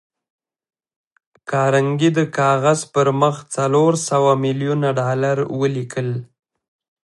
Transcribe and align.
کارنګي 1.49 2.09
د 2.17 2.19
کاغذ 2.37 2.79
پر 2.93 3.07
مخ 3.21 3.35
څلور 3.55 3.91
سوه 4.09 4.31
ميليونه 4.43 4.87
ډالر 4.99 5.37
ولیکل 5.59 6.09